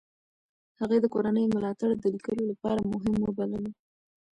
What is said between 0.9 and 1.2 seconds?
د